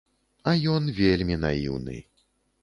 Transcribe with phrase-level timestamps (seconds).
[0.51, 1.99] А ён вельмі наіўны.